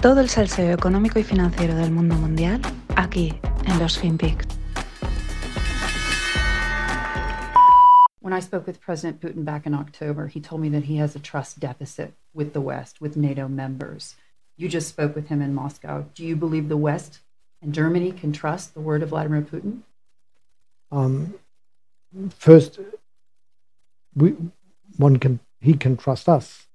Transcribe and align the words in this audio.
Todo 0.00 0.20
el 0.20 0.28
salseo 0.28 0.72
económico 0.72 1.18
y 1.18 1.24
financiero 1.24 1.74
del 1.74 1.90
mundo 1.90 2.14
mundial 2.14 2.60
aquí 2.94 3.34
en 3.66 3.78
los 3.80 3.98
FinPix. 3.98 4.46
When 8.20 8.32
I 8.32 8.40
spoke 8.40 8.68
with 8.68 8.80
President 8.80 9.20
Putin 9.20 9.44
back 9.44 9.66
in 9.66 9.74
October, 9.74 10.28
he 10.28 10.40
told 10.40 10.60
me 10.60 10.68
that 10.68 10.84
he 10.84 10.98
has 10.98 11.16
a 11.16 11.18
trust 11.18 11.58
deficit 11.58 12.14
with 12.32 12.52
the 12.52 12.60
West, 12.60 13.00
with 13.00 13.16
NATO 13.16 13.48
members. 13.48 14.14
You 14.56 14.68
just 14.68 14.86
spoke 14.88 15.16
with 15.16 15.28
him 15.28 15.42
in 15.42 15.52
Moscow. 15.52 16.04
Do 16.14 16.24
you 16.24 16.36
believe 16.36 16.68
the 16.68 16.76
West 16.76 17.18
and 17.60 17.74
Germany 17.74 18.12
can 18.12 18.32
trust 18.32 18.74
the 18.74 18.80
word 18.80 19.02
of 19.02 19.08
Vladimir 19.08 19.42
Putin? 19.42 19.80
Um, 20.92 21.34
first, 22.30 22.78
we, 24.14 24.36
one 24.96 25.18
can 25.18 25.40
he 25.60 25.74
can 25.74 25.96
trust 25.96 26.28
us. 26.28 26.68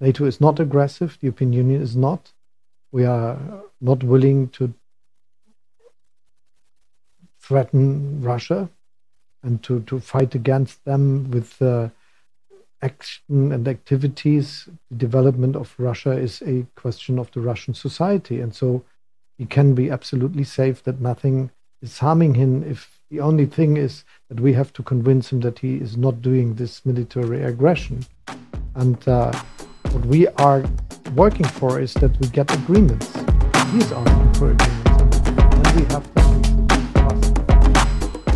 NATO 0.00 0.26
is 0.26 0.40
not 0.40 0.60
aggressive. 0.60 1.16
The 1.20 1.28
European 1.28 1.52
Union 1.52 1.80
is 1.80 1.96
not. 1.96 2.32
We 2.96 3.04
are 3.04 3.36
not 3.82 4.02
willing 4.02 4.48
to 4.56 4.72
threaten 7.38 8.22
Russia 8.22 8.70
and 9.42 9.62
to, 9.64 9.80
to 9.80 10.00
fight 10.00 10.34
against 10.34 10.82
them 10.86 11.30
with 11.30 11.60
uh, 11.60 11.90
action 12.80 13.52
and 13.52 13.68
activities. 13.68 14.66
The 14.90 14.96
development 14.96 15.56
of 15.56 15.74
Russia 15.76 16.12
is 16.12 16.40
a 16.40 16.64
question 16.74 17.18
of 17.18 17.30
the 17.32 17.42
Russian 17.42 17.74
society. 17.74 18.40
And 18.40 18.54
so 18.54 18.82
he 19.36 19.44
can 19.44 19.74
be 19.74 19.90
absolutely 19.90 20.44
safe 20.44 20.82
that 20.84 20.98
nothing 20.98 21.50
is 21.82 21.98
harming 21.98 22.36
him 22.36 22.64
if 22.64 22.98
the 23.10 23.20
only 23.20 23.44
thing 23.44 23.76
is 23.76 24.04
that 24.30 24.40
we 24.40 24.54
have 24.54 24.72
to 24.72 24.82
convince 24.82 25.30
him 25.30 25.40
that 25.40 25.58
he 25.58 25.76
is 25.76 25.98
not 25.98 26.22
doing 26.22 26.54
this 26.54 26.86
military 26.86 27.42
aggression. 27.44 28.06
And 28.74 29.06
uh, 29.06 29.32
what 29.92 30.06
we 30.06 30.28
are 30.28 30.64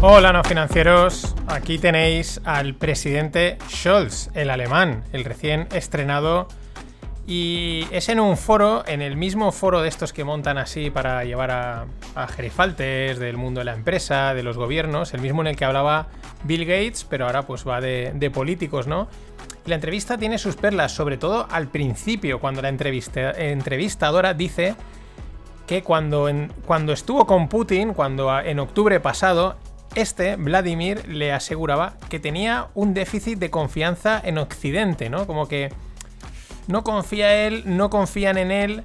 Hola, 0.03 0.33
no 0.33 0.43
financieros. 0.45 1.35
Aquí 1.47 1.79
tenéis 1.79 2.41
al 2.45 2.75
presidente 2.75 3.59
Scholz, 3.69 4.31
el 4.35 4.51
alemán, 4.51 5.05
el 5.13 5.25
recién 5.25 5.69
estrenado. 5.75 6.49
Y 7.27 7.87
es 7.93 8.09
en 8.09 8.19
un 8.19 8.37
foro, 8.37 8.83
en 8.87 9.03
el 9.03 9.17
mismo 9.17 9.53
foro 9.53 9.83
de 9.83 9.89
estos 9.89 10.13
que 10.13 10.25
montan 10.25 10.59
así 10.59 10.91
para 10.91 11.25
llevar 11.25 11.51
a, 11.51 11.87
a 12.15 12.27
gerifaltes 12.27 13.19
del 13.19 13.37
mundo 13.37 13.61
de 13.61 13.67
la 13.67 13.75
empresa, 13.75 14.35
de 14.35 14.43
los 14.43 14.57
gobiernos, 14.57 15.15
el 15.15 15.21
mismo 15.21 15.41
en 15.43 15.49
el 15.49 15.57
que 15.57 15.65
hablaba 15.65 16.09
Bill 16.45 16.65
Gates, 16.65 17.05
pero 17.09 17.27
ahora 17.27 17.43
pues 17.43 17.67
va 17.67 17.81
de, 17.81 18.31
políticos, 18.33 18.87
¿no? 18.87 19.09
la 19.67 19.75
entrevista 19.75 20.17
tiene 20.17 20.39
sus 20.39 20.57
perlas, 20.57 20.93
sobre 20.93 21.17
todo 21.17 21.47
al 21.51 21.69
principio, 21.69 22.41
cuando 22.41 22.63
la 22.63 22.71
entrevista, 22.71 23.31
entrevistadora 23.33 24.35
dice 24.35 24.75
que 25.67 25.83
cuando, 25.83 26.29
cuando 26.67 26.93
estuvo 26.93 27.27
con 27.27 27.49
Putin, 27.49 27.93
cuando 27.93 28.41
en 28.41 28.59
octubre 28.59 28.99
pasado, 29.01 29.57
este, 29.95 30.37
Vladimir, 30.37 31.07
le 31.09 31.33
aseguraba 31.33 31.95
que 32.09 32.19
tenía 32.19 32.69
un 32.75 32.95
déficit 32.95 33.39
de 33.39 33.51
confianza 33.51 34.21
en 34.25 34.39
Occidente, 34.39 35.11
¿no? 35.11 35.27
Como 35.27 35.47
que 35.47 35.71
no 36.71 36.85
confía 36.85 37.47
él, 37.47 37.63
no 37.67 37.91
confían 37.91 38.39
en 38.39 38.51
él. 38.51 38.83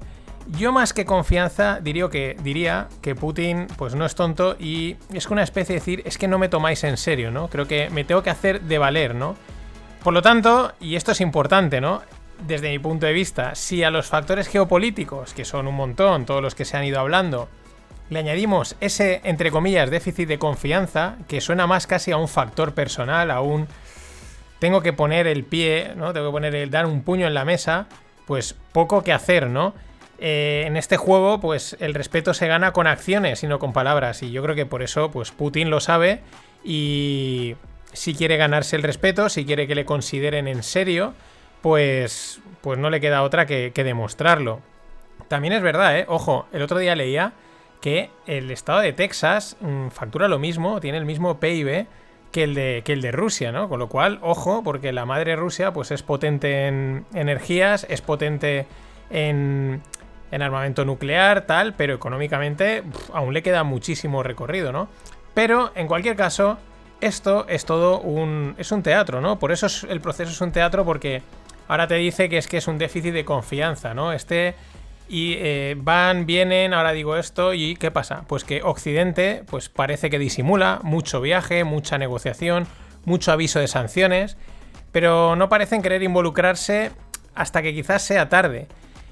Yo 0.58 0.72
más 0.72 0.94
que 0.94 1.06
confianza 1.06 1.80
diría 1.82 2.10
que, 2.10 2.38
que 3.02 3.16
Putin 3.16 3.68
pues 3.78 3.96
no 3.96 4.06
es 4.06 4.14
tonto 4.14 4.56
y 4.60 4.98
es 5.14 5.28
una 5.28 5.44
especie 5.44 5.74
de 5.74 5.80
decir, 5.80 6.04
es 6.06 6.18
que 6.18 6.28
no 6.28 6.38
me 6.38 6.50
tomáis 6.50 6.84
en 6.84 6.98
serio, 6.98 7.32
¿no? 7.32 7.48
Creo 7.48 7.68
que 7.68 7.90
me 7.90 8.04
tengo 8.04 8.22
que 8.22 8.30
hacer 8.30 8.62
de 8.62 8.78
valer, 8.78 9.16
¿no? 9.16 9.36
Por 10.04 10.14
lo 10.14 10.22
tanto, 10.22 10.72
y 10.80 10.96
esto 10.96 11.14
es 11.14 11.22
importante, 11.22 11.82
¿no? 11.82 12.04
Desde 12.46 12.70
mi 12.70 12.78
punto 12.78 13.08
de 13.08 13.14
vista, 13.14 13.56
si 13.56 13.84
a 13.84 13.90
los 13.90 14.08
factores 14.08 14.48
geopolíticos, 14.48 15.34
que 15.34 15.46
son 15.46 15.68
un 15.68 15.76
montón, 15.76 16.26
todos 16.26 16.44
los 16.44 16.54
que 16.54 16.66
se 16.66 16.78
han 16.78 16.84
ido 16.84 17.00
hablando, 17.00 17.50
le 18.10 18.20
añadimos 18.20 18.76
ese, 18.82 19.22
entre 19.24 19.50
comillas, 19.50 19.90
déficit 19.90 20.28
de 20.28 20.38
confianza, 20.38 21.16
que 21.28 21.42
suena 21.42 21.66
más 21.66 21.88
casi 21.88 22.12
a 22.12 22.18
un 22.18 22.28
factor 22.28 22.76
personal, 22.76 23.32
a 23.32 23.42
un 23.42 23.68
tengo 24.60 24.82
que 24.82 24.94
poner 24.94 25.28
el 25.28 25.44
pie, 25.44 25.94
¿no? 25.96 26.14
Tengo 26.14 26.28
que 26.28 26.34
poner 26.34 26.56
el 26.56 26.70
dar 26.70 26.86
un 26.86 27.02
puño 27.02 27.28
en 27.28 27.34
la 27.34 27.46
mesa, 27.46 27.88
pues 28.26 28.56
poco 28.72 29.04
que 29.04 29.14
hacer, 29.14 29.48
¿no? 29.48 29.74
Eh, 30.18 30.64
en 30.66 30.78
este 30.78 30.98
juego, 30.98 31.40
pues 31.40 31.76
el 31.80 31.94
respeto 31.94 32.34
se 32.34 32.48
gana 32.48 32.72
con 32.72 32.88
acciones 32.88 33.44
y 33.44 33.48
no 33.48 33.60
con 33.60 33.74
palabras. 33.74 34.24
Y 34.24 34.32
yo 34.32 34.42
creo 34.44 34.56
que 34.56 34.66
por 34.66 34.82
eso, 34.82 35.12
pues 35.12 35.32
Putin 35.32 35.70
lo 35.70 35.80
sabe 35.80 36.22
y 36.64 37.56
si 37.94 38.16
quiere 38.16 38.38
ganarse 38.38 38.76
el 38.76 38.84
respeto, 38.84 39.30
si 39.30 39.46
quiere 39.46 39.68
que 39.68 39.76
le 39.76 39.86
consideren 39.86 40.48
en 40.48 40.64
serio, 40.64 41.14
pues, 41.62 42.40
pues 42.62 42.80
no 42.80 42.90
le 42.90 43.02
queda 43.02 43.24
otra 43.24 43.46
que, 43.46 43.72
demostrarlo. 43.76 44.62
También 45.28 45.54
es 45.54 45.62
verdad, 45.62 45.98
¿eh? 45.98 46.06
Ojo, 46.08 46.48
el 46.54 46.62
otro 46.62 46.78
día 46.78 46.96
leía 46.96 47.34
que 47.82 48.10
el 48.26 48.52
estado 48.52 48.80
de 48.80 48.94
Texas 48.94 49.58
mm, 49.60 49.90
factura 49.90 50.28
lo 50.28 50.40
mismo, 50.40 50.80
tiene 50.80 50.98
el 50.98 51.06
mismo 51.06 51.40
PIB 51.40 51.88
que 52.36 52.44
el, 52.44 52.54
de, 52.54 52.82
que 52.84 52.92
el 52.92 53.02
de 53.02 53.14
Rusia, 53.14 53.54
¿no? 53.54 53.70
Con 53.70 53.80
lo 53.80 53.88
cual, 53.88 54.20
ojo, 54.22 54.62
porque 54.62 54.92
la 54.92 55.06
madre 55.06 55.38
Rusia 55.38 55.72
pues 55.72 55.92
es 55.92 56.04
potente 56.04 56.68
en 56.68 57.06
energías, 57.14 57.88
es 57.90 58.02
potente 58.02 58.68
en, 59.10 59.82
en 60.32 60.42
armamento 60.42 60.84
nuclear, 60.84 61.46
tal, 61.46 61.76
pero 61.76 61.94
económicamente 61.94 62.84
aún 63.14 63.34
le 63.34 63.42
queda 63.42 63.64
muchísimo 63.64 64.22
recorrido, 64.22 64.74
¿no? 64.74 64.90
Pero, 65.34 65.72
en 65.76 65.88
cualquier 65.88 66.18
caso, 66.18 66.58
esto 67.00 67.46
es 67.48 67.64
todo 67.64 68.02
un. 68.02 68.56
es 68.58 68.70
un 68.74 68.84
teatro, 68.84 69.22
¿no? 69.22 69.40
Por 69.40 69.54
eso 69.54 69.68
el 69.88 70.02
proceso 70.02 70.30
es 70.30 70.42
un 70.42 70.52
teatro, 70.52 70.84
porque 70.84 71.22
ahora 71.70 71.88
te 71.88 71.96
dice 71.96 72.28
que 72.28 72.38
es 72.38 72.50
que 72.50 72.58
es 72.58 72.68
un 72.68 72.78
déficit 72.78 73.14
de 73.14 73.24
confianza, 73.24 73.94
¿no? 73.94 74.12
Este. 74.12 74.56
Y 75.08 75.36
eh, 75.38 75.76
van, 75.78 76.26
vienen, 76.26 76.74
ahora 76.74 76.92
digo 76.92 77.16
esto, 77.16 77.54
¿y 77.54 77.76
qué 77.76 77.92
pasa? 77.92 78.24
Pues 78.28 78.44
que 78.44 78.64
Occidente, 78.64 79.44
pues 79.48 79.70
parece 79.70 80.10
que 80.10 80.18
disimula, 80.18 80.80
mucho 80.84 81.22
viaje, 81.22 81.64
mucha 81.64 81.98
negociación, 81.98 82.68
mucho 83.06 83.32
aviso 83.32 83.60
de 83.60 83.68
sanciones, 83.68 84.38
pero 84.92 85.36
no 85.36 85.48
parecen 85.48 85.82
querer 85.82 86.02
involucrarse 86.02 86.92
hasta 87.36 87.62
que 87.62 87.74
quizás 87.74 88.02
sea 88.02 88.30
tarde. 88.30 88.68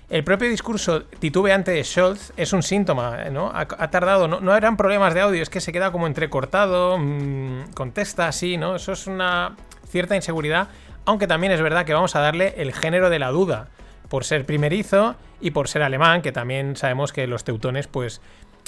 El 0.09 0.23
propio 0.23 0.49
discurso 0.49 1.03
titubeante 1.03 1.71
de 1.71 1.83
Scholz 1.83 2.33
es 2.37 2.53
un 2.53 2.61
síntoma, 2.61 3.17
¿no? 3.31 3.51
Ha, 3.53 3.65
tardado, 3.65 4.27
no, 4.27 4.55
eran 4.55 4.77
problemas 4.77 5.13
de 5.13 5.21
audio, 5.21 5.41
es 5.41 5.49
que 5.49 5.61
se 5.61 5.71
queda 5.71 5.91
como 5.91 6.07
entrecortado, 6.07 6.97
mmm, 6.97 7.71
contesta 7.73 8.27
así, 8.27 8.57
¿no? 8.57 8.75
Eso 8.75 8.91
es 8.91 9.07
una 9.07 9.55
cierta 9.87 10.15
inseguridad, 10.15 10.67
aunque 11.05 11.27
también 11.27 11.53
es 11.53 11.61
verdad 11.61 11.85
que 11.85 11.93
vamos 11.93 12.15
a 12.15 12.19
darle 12.19 12.53
el 12.57 12.73
género 12.73 13.09
de 13.09 13.19
la 13.19 13.29
duda, 13.29 13.69
por 14.13 14.25
ser 14.25 14.45
primerizo 14.45 15.15
y 15.41 15.49
por 15.49 15.67
ser 15.67 15.81
alemán, 15.81 16.21
que 16.21 16.31
también 16.31 16.75
sabemos 16.75 17.11
que 17.11 17.25
los 17.25 17.43
teutones, 17.43 17.87
pues, 17.87 18.21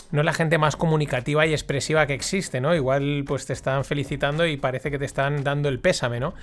no 0.10 0.22
es 0.22 0.26
la 0.26 0.34
gente 0.34 0.58
más 0.58 0.76
comunicativa 0.76 1.46
y 1.46 1.52
expresiva 1.52 2.08
que 2.08 2.16
existe, 2.16 2.62
¿no? 2.62 2.74
Igual, 2.74 3.26
pues 3.28 3.46
te 3.46 3.54
están 3.54 3.86
felicitando 3.86 4.48
y 4.48 4.58
parece 4.58 4.90
que 4.90 4.98
te 4.98 5.06
están 5.06 5.44
dando 5.44 5.70
el 5.70 5.80
pésame, 5.80 6.20
¿no? 6.20 6.34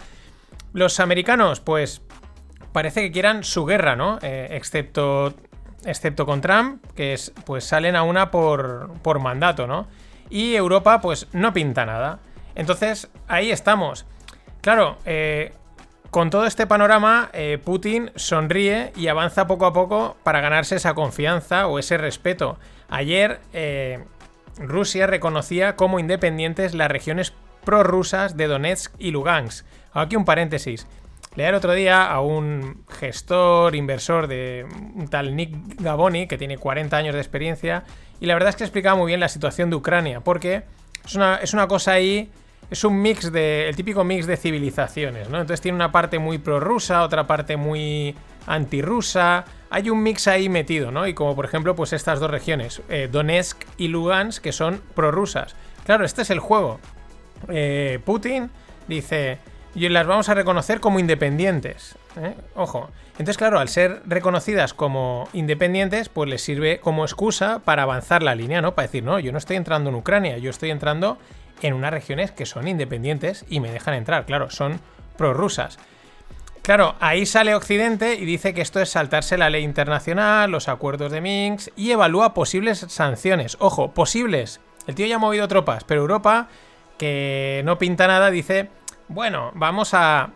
Los 0.72 1.00
americanos, 1.00 1.58
pues 1.58 2.00
parece 2.70 3.00
que 3.00 3.10
quieran 3.10 3.42
su 3.42 3.64
guerra, 3.64 3.96
¿no? 3.96 4.20
Eh, 4.22 4.50
excepto, 4.52 5.34
excepto 5.84 6.24
con 6.24 6.40
Trump, 6.40 6.86
que 6.94 7.14
es, 7.14 7.32
pues 7.44 7.64
salen 7.64 7.96
a 7.96 8.04
una 8.04 8.30
por, 8.30 8.92
por 9.02 9.18
mandato, 9.18 9.66
¿no? 9.66 9.88
Y 10.30 10.54
Europa, 10.54 11.00
pues 11.00 11.26
no 11.32 11.52
pinta 11.52 11.84
nada. 11.84 12.20
Entonces, 12.54 13.10
ahí 13.26 13.50
estamos. 13.50 14.06
Claro, 14.60 14.98
eh, 15.06 15.54
con 16.12 16.30
todo 16.30 16.46
este 16.46 16.68
panorama, 16.68 17.30
eh, 17.32 17.58
Putin 17.62 18.12
sonríe 18.14 18.92
y 18.94 19.08
avanza 19.08 19.48
poco 19.48 19.66
a 19.66 19.72
poco 19.72 20.16
para 20.22 20.40
ganarse 20.40 20.76
esa 20.76 20.94
confianza 20.94 21.66
o 21.66 21.80
ese 21.80 21.98
respeto. 21.98 22.58
Ayer, 22.88 23.40
Rusia 24.58 25.06
reconocía 25.06 25.74
como 25.74 25.98
independientes 25.98 26.74
las 26.74 26.90
regiones 26.90 27.32
prorrusas 27.64 28.36
de 28.36 28.46
Donetsk 28.46 28.92
y 28.98 29.10
Lugansk. 29.10 29.66
Aquí 29.92 30.14
un 30.14 30.24
paréntesis. 30.24 30.86
Leí 31.34 31.46
el 31.46 31.54
otro 31.54 31.72
día 31.72 32.04
a 32.04 32.20
un 32.20 32.84
gestor, 32.90 33.74
inversor 33.74 34.26
de 34.26 34.66
un 34.94 35.08
tal 35.08 35.34
Nick 35.34 35.80
Gaboni, 35.80 36.26
que 36.26 36.36
tiene 36.36 36.58
40 36.58 36.94
años 36.94 37.14
de 37.14 37.20
experiencia, 37.20 37.84
y 38.20 38.26
la 38.26 38.34
verdad 38.34 38.50
es 38.50 38.56
que 38.56 38.64
explicaba 38.64 38.96
muy 38.96 39.06
bien 39.06 39.20
la 39.20 39.30
situación 39.30 39.70
de 39.70 39.76
Ucrania, 39.76 40.20
porque 40.20 40.64
es 41.04 41.14
una, 41.14 41.36
es 41.36 41.54
una 41.54 41.68
cosa 41.68 41.92
ahí, 41.92 42.30
es 42.72 42.84
un 42.84 43.02
mix 43.02 43.30
de, 43.30 43.68
el 43.68 43.76
típico 43.76 44.02
mix 44.02 44.26
de 44.26 44.38
civilizaciones, 44.38 45.28
¿no? 45.28 45.38
Entonces 45.38 45.60
tiene 45.60 45.76
una 45.76 45.92
parte 45.92 46.18
muy 46.18 46.38
prorrusa, 46.38 47.02
otra 47.02 47.26
parte 47.26 47.58
muy 47.58 48.16
antirrusa, 48.46 49.44
hay 49.68 49.90
un 49.90 50.02
mix 50.02 50.26
ahí 50.26 50.48
metido, 50.48 50.90
¿no? 50.90 51.06
Y 51.06 51.12
como 51.12 51.36
por 51.36 51.44
ejemplo, 51.44 51.76
pues 51.76 51.92
estas 51.92 52.18
dos 52.18 52.30
regiones, 52.30 52.80
eh, 52.88 53.10
Donetsk 53.12 53.62
y 53.76 53.88
Lugansk, 53.88 54.42
que 54.42 54.52
son 54.52 54.80
prorrusas. 54.94 55.54
Claro, 55.84 56.06
este 56.06 56.22
es 56.22 56.30
el 56.30 56.38
juego. 56.38 56.80
Eh, 57.48 58.00
Putin 58.06 58.50
dice, 58.88 59.38
y 59.74 59.86
las 59.90 60.06
vamos 60.06 60.30
a 60.30 60.34
reconocer 60.34 60.80
como 60.80 60.98
independientes. 60.98 61.96
¿eh? 62.16 62.34
Ojo. 62.54 62.88
Entonces, 63.12 63.36
claro, 63.36 63.58
al 63.58 63.68
ser 63.68 64.00
reconocidas 64.06 64.72
como 64.72 65.28
independientes, 65.34 66.08
pues 66.08 66.30
les 66.30 66.40
sirve 66.40 66.80
como 66.80 67.04
excusa 67.04 67.58
para 67.58 67.82
avanzar 67.82 68.22
la 68.22 68.34
línea, 68.34 68.62
¿no? 68.62 68.74
Para 68.74 68.88
decir, 68.88 69.04
no, 69.04 69.18
yo 69.18 69.30
no 69.30 69.38
estoy 69.38 69.56
entrando 69.56 69.90
en 69.90 69.96
Ucrania, 69.96 70.38
yo 70.38 70.48
estoy 70.48 70.70
entrando 70.70 71.18
en 71.68 71.74
unas 71.74 71.92
regiones 71.92 72.30
que 72.30 72.46
son 72.46 72.68
independientes 72.68 73.44
y 73.48 73.60
me 73.60 73.70
dejan 73.70 73.94
entrar. 73.94 74.26
Claro, 74.26 74.50
son 74.50 74.80
prorrusas. 75.16 75.78
Claro, 76.62 76.94
ahí 77.00 77.26
sale 77.26 77.54
Occidente 77.54 78.14
y 78.14 78.24
dice 78.24 78.54
que 78.54 78.62
esto 78.62 78.80
es 78.80 78.90
saltarse 78.90 79.36
la 79.36 79.50
ley 79.50 79.64
internacional, 79.64 80.50
los 80.50 80.68
acuerdos 80.68 81.10
de 81.10 81.20
Minsk 81.20 81.72
y 81.76 81.90
evalúa 81.90 82.34
posibles 82.34 82.86
sanciones. 82.88 83.56
Ojo, 83.58 83.92
posibles. 83.92 84.60
El 84.86 84.94
tío 84.94 85.06
ya 85.06 85.16
ha 85.16 85.18
movido 85.18 85.48
tropas, 85.48 85.82
pero 85.84 86.02
Europa, 86.02 86.48
que 86.98 87.62
no 87.64 87.78
pinta 87.78 88.06
nada, 88.06 88.30
dice, 88.30 88.68
bueno, 89.08 89.50
vamos 89.54 89.92
a 89.92 90.30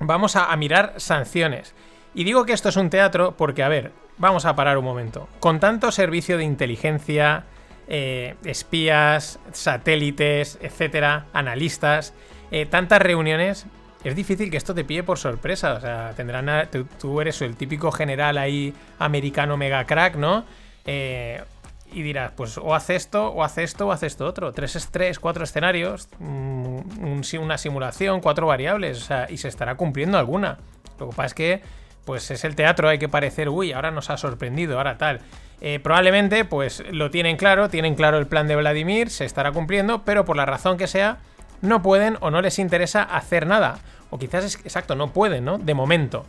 vamos 0.00 0.36
a, 0.36 0.54
mirar 0.56 0.94
sanciones. 0.96 1.74
Y 2.14 2.24
digo 2.24 2.44
que 2.44 2.52
esto 2.52 2.68
es 2.68 2.76
un 2.76 2.90
teatro 2.90 3.34
porque, 3.36 3.62
a 3.62 3.68
ver, 3.68 3.92
vamos 4.18 4.44
a 4.44 4.54
parar 4.54 4.78
un 4.78 4.84
momento. 4.84 5.28
Con 5.40 5.60
tanto 5.60 5.90
servicio 5.92 6.36
de 6.36 6.44
inteligencia, 6.44 7.44
eh, 7.88 8.34
espías, 8.44 9.38
satélites, 9.52 10.58
etcétera, 10.62 11.26
analistas, 11.32 12.14
eh, 12.50 12.66
tantas 12.66 13.00
reuniones, 13.00 13.66
es 14.04 14.14
difícil 14.14 14.50
que 14.50 14.58
esto 14.58 14.74
te 14.74 14.84
pille 14.84 15.02
por 15.02 15.18
sorpresa. 15.18 15.74
O 15.74 15.80
sea, 15.80 16.12
tendrán. 16.14 16.68
tú, 17.00 17.20
eres 17.20 17.40
el 17.40 17.56
típico 17.56 17.90
general 17.90 18.36
ahí 18.36 18.74
americano 18.98 19.56
mega 19.56 19.84
crack, 19.86 20.16
¿no? 20.16 20.44
Eh, 20.84 21.42
y 21.90 22.02
dirás, 22.02 22.32
pues 22.36 22.58
o 22.58 22.74
hace 22.74 22.96
esto, 22.96 23.28
o 23.28 23.42
hace 23.42 23.62
esto, 23.62 23.86
o 23.86 23.92
hace 23.92 24.06
esto 24.06 24.26
otro. 24.26 24.52
Tres, 24.52 24.88
tres 24.90 25.18
cuatro 25.18 25.44
escenarios, 25.44 26.08
mm, 26.18 27.22
una 27.40 27.56
simulación, 27.56 28.20
cuatro 28.20 28.46
variables, 28.46 28.98
o 28.98 29.04
sea, 29.04 29.26
y 29.30 29.38
se 29.38 29.48
estará 29.48 29.76
cumpliendo 29.76 30.18
alguna. 30.18 30.58
Lo 30.98 31.08
que 31.08 31.16
pasa 31.16 31.26
es 31.26 31.34
que, 31.34 31.62
pues 32.04 32.30
es 32.30 32.44
el 32.44 32.54
teatro, 32.54 32.88
hay 32.88 32.98
que 32.98 33.08
parecer, 33.08 33.48
uy, 33.48 33.72
ahora 33.72 33.90
nos 33.90 34.10
ha 34.10 34.16
sorprendido, 34.16 34.78
ahora 34.78 34.98
tal. 34.98 35.20
Eh, 35.60 35.80
probablemente, 35.80 36.44
pues 36.44 36.82
lo 36.90 37.10
tienen 37.10 37.36
claro, 37.36 37.70
tienen 37.70 37.94
claro 37.94 38.18
el 38.18 38.26
plan 38.26 38.48
de 38.48 38.56
Vladimir, 38.56 39.10
se 39.10 39.24
estará 39.24 39.52
cumpliendo, 39.52 40.04
pero 40.04 40.24
por 40.24 40.36
la 40.36 40.44
razón 40.44 40.76
que 40.76 40.86
sea, 40.86 41.18
no 41.62 41.82
pueden 41.82 42.18
o 42.20 42.30
no 42.30 42.42
les 42.42 42.58
interesa 42.58 43.02
hacer 43.02 43.46
nada. 43.46 43.78
O 44.10 44.18
quizás 44.18 44.44
es 44.44 44.56
exacto, 44.56 44.94
no 44.94 45.12
pueden, 45.12 45.44
¿no? 45.44 45.58
De 45.58 45.74
momento. 45.74 46.26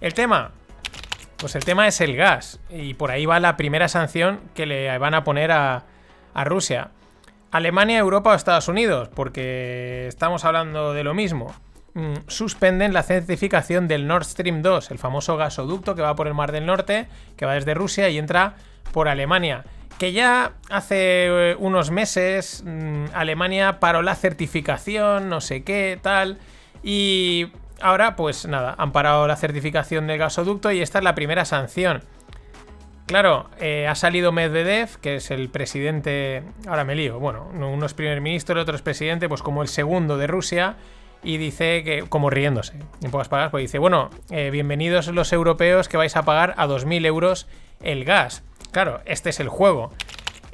El 0.00 0.14
tema, 0.14 0.52
pues 1.36 1.54
el 1.54 1.64
tema 1.64 1.86
es 1.86 2.00
el 2.00 2.16
gas. 2.16 2.58
Y 2.70 2.94
por 2.94 3.10
ahí 3.10 3.26
va 3.26 3.38
la 3.40 3.56
primera 3.56 3.88
sanción 3.88 4.40
que 4.54 4.66
le 4.66 4.96
van 4.98 5.14
a 5.14 5.24
poner 5.24 5.52
a, 5.52 5.84
Rusia. 6.44 6.90
Alemania, 7.50 7.98
Europa 7.98 8.30
o 8.30 8.34
Estados 8.34 8.66
Unidos, 8.66 9.08
porque 9.14 10.06
estamos 10.08 10.44
hablando 10.44 10.92
de 10.92 11.04
lo 11.04 11.14
mismo. 11.14 11.54
Mm, 11.94 12.14
suspenden 12.26 12.92
la 12.92 13.04
certificación 13.04 13.86
del 13.86 14.08
Nord 14.08 14.24
Stream 14.24 14.62
2, 14.62 14.90
el 14.90 14.98
famoso 14.98 15.36
gasoducto 15.36 15.94
que 15.94 16.02
va 16.02 16.16
por 16.16 16.26
el 16.26 16.34
Mar 16.34 16.50
del 16.50 16.66
Norte, 16.66 17.06
que 17.36 17.46
va 17.46 17.54
desde 17.54 17.72
Rusia 17.72 18.08
y 18.08 18.18
entra 18.18 18.56
por 18.92 19.06
Alemania. 19.06 19.64
Que 19.96 20.12
ya 20.12 20.54
hace 20.70 21.26
eh, 21.26 21.56
unos 21.56 21.92
meses 21.92 22.64
mm, 22.66 23.06
Alemania 23.14 23.78
paró 23.78 24.02
la 24.02 24.16
certificación, 24.16 25.28
no 25.28 25.40
sé 25.40 25.62
qué, 25.62 25.96
tal. 26.02 26.38
Y 26.82 27.52
ahora, 27.80 28.16
pues 28.16 28.44
nada, 28.46 28.74
han 28.76 28.90
parado 28.90 29.28
la 29.28 29.36
certificación 29.36 30.08
del 30.08 30.18
gasoducto 30.18 30.72
y 30.72 30.82
esta 30.82 30.98
es 30.98 31.04
la 31.04 31.14
primera 31.14 31.44
sanción. 31.44 32.02
Claro, 33.06 33.50
eh, 33.60 33.86
ha 33.86 33.94
salido 33.94 34.32
Medvedev, 34.32 34.98
que 35.00 35.16
es 35.16 35.30
el 35.30 35.48
presidente. 35.48 36.42
Ahora 36.66 36.82
me 36.82 36.96
lío. 36.96 37.20
Bueno, 37.20 37.48
uno 37.52 37.86
es 37.86 37.94
primer 37.94 38.20
ministro, 38.20 38.54
el 38.54 38.62
otro 38.62 38.74
es 38.74 38.82
presidente, 38.82 39.28
pues 39.28 39.42
como 39.42 39.62
el 39.62 39.68
segundo 39.68 40.16
de 40.16 40.26
Rusia. 40.26 40.76
Y 41.24 41.38
dice 41.38 41.82
que, 41.84 42.02
como 42.02 42.28
riéndose, 42.28 42.74
en 43.02 43.10
pocas 43.10 43.28
palabras, 43.28 43.50
pues 43.50 43.62
dice: 43.62 43.78
Bueno, 43.78 44.10
eh, 44.30 44.50
bienvenidos 44.50 45.08
los 45.08 45.32
europeos 45.32 45.88
que 45.88 45.96
vais 45.96 46.14
a 46.16 46.22
pagar 46.22 46.54
a 46.58 46.66
2.000 46.66 47.06
euros 47.06 47.48
el 47.80 48.04
gas. 48.04 48.42
Claro, 48.72 49.00
este 49.06 49.30
es 49.30 49.40
el 49.40 49.48
juego. 49.48 49.90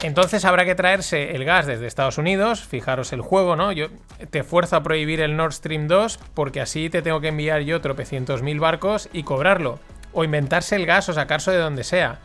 Entonces 0.03 0.45
habrá 0.45 0.65
que 0.65 0.77
traerse 0.77 1.35
el 1.35 1.45
gas 1.45 1.67
desde 1.67 1.89
Estados 1.89 2.19
Unidos. 2.19 2.63
Fijaros 2.63 3.13
el 3.13 3.21
juego, 3.21 3.57
¿no? 3.57 3.73
Yo 3.73 3.89
te 4.31 4.45
fuerzo 4.45 4.77
a 4.77 4.83
prohibir 4.83 5.21
el 5.21 5.37
Nord 5.37 5.53
Stream 5.53 5.89
2 5.89 6.19
porque 6.35 6.61
así 6.61 6.89
te 6.89 7.03
tengo 7.03 7.21
que 7.21 7.29
enviar 7.29 7.63
yo 7.63 7.81
tropecientos 7.81 8.43
mil 8.43 8.61
barcos 8.61 9.09
y 9.13 9.25
cobrarlo. 9.25 9.81
O 10.13 10.25
inventarse 10.25 10.77
el 10.77 10.87
gas 10.87 11.09
o 11.09 11.13
sacarse 11.13 11.51
de 11.51 11.59
donde 11.59 11.85
sea. 11.85 12.21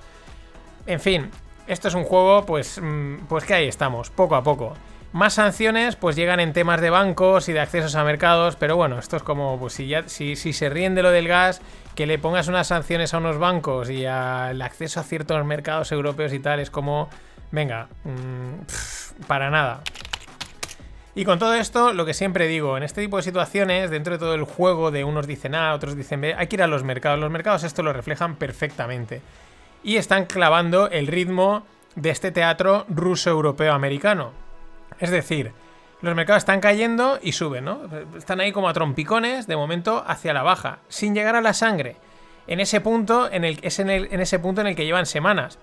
En 0.86 1.00
fin, 1.00 1.32
esto 1.68 1.88
es 1.88 1.96
un 1.96 2.04
juego, 2.04 2.46
pues, 2.46 2.80
mm, 2.82 3.26
pues 3.28 3.44
que 3.44 3.56
ahí 3.56 3.68
estamos, 3.68 4.12
poco 4.12 4.36
a 4.36 4.44
poco. 4.44 4.74
Más 5.16 5.36
sanciones, 5.36 5.96
pues 5.96 6.18
llegan 6.18 6.42
en 6.42 6.52
temas 6.52 6.82
de 6.82 6.90
bancos 6.90 7.48
y 7.48 7.54
de 7.54 7.62
accesos 7.62 7.96
a 7.96 8.04
mercados, 8.04 8.58
pero 8.58 8.76
bueno, 8.76 9.00
esto 9.00 9.16
es 9.16 9.24
como, 9.24 9.58
pues 9.58 9.72
si, 9.72 9.88
ya, 9.88 10.10
si, 10.10 10.36
se 10.36 10.70
ríen 10.70 10.94
de 10.94 11.04
lo 11.04 11.10
del 11.10 11.30
gas, 11.30 11.62
que 11.96 12.06
le 12.06 12.20
pongas 12.20 12.50
unas 12.50 12.68
sanciones 12.68 13.14
a 13.14 13.20
unos 13.20 13.38
bancos 13.38 13.90
y 13.90 14.06
al 14.06 14.62
acceso 14.62 15.00
a 15.00 15.04
ciertos 15.04 15.46
mercados 15.46 15.94
europeos 15.94 16.34
y 16.34 16.40
tal, 16.40 16.60
es 16.60 16.70
como 16.70 17.08
Venga, 17.50 17.88
mm, 18.04 19.24
para 19.26 19.50
nada. 19.50 19.84
Y 21.16 21.24
con 21.24 21.40
todo 21.40 21.54
esto, 21.54 21.94
lo 21.94 22.06
que 22.06 22.14
siempre 22.14 22.48
digo, 22.48 22.76
en 22.76 22.84
este 22.84 23.00
tipo 23.00 23.16
de 23.16 23.24
situaciones, 23.24 23.92
dentro 23.92 24.16
de 24.16 24.20
todo 24.20 24.34
el 24.34 24.44
juego 24.44 24.92
de 24.92 25.06
unos 25.06 25.28
dicen 25.28 25.56
A, 25.56 25.74
otros 25.76 25.96
dicen 25.96 26.20
B, 26.20 26.36
hay 26.38 26.48
que 26.48 26.58
ir 26.58 26.62
a 26.62 26.68
los 26.68 26.84
mercados. 26.84 27.22
Los 27.22 27.32
mercados 27.32 27.64
esto 27.64 27.84
lo 27.84 27.94
reflejan 27.94 28.36
perfectamente. 28.36 29.22
Y 29.82 29.96
están 29.96 30.26
clavando 30.26 30.90
el 30.90 31.08
ritmo 31.08 31.66
de 31.96 32.10
este 32.10 32.32
teatro 32.34 32.86
ruso-europeo-americano. 32.90 34.45
Es 35.00 35.10
decir, 35.10 35.52
los 36.02 36.16
mercados 36.16 36.42
están 36.42 36.62
cayendo 36.62 37.20
y 37.22 37.32
suben, 37.32 37.66
¿no? 37.66 37.82
Están 38.18 38.40
ahí 38.40 38.52
como 38.52 38.70
a 38.70 38.74
trompicones, 38.74 39.48
de 39.48 39.56
momento 39.56 40.04
hacia 40.06 40.34
la 40.34 40.44
baja, 40.44 40.80
sin 40.88 41.16
llegar 41.16 41.36
a 41.36 41.42
la 41.42 41.54
sangre. 41.54 41.98
En 42.48 42.60
ese 42.60 42.82
punto, 42.82 43.32
en 43.32 43.44
el, 43.44 43.60
es 43.62 43.80
en, 43.80 43.90
en 43.90 44.20
ese 44.20 44.40
punto 44.40 44.62
en 44.62 44.68
el 44.68 44.76
que 44.76 44.86
llevan 44.86 45.06
semanas. 45.06 45.58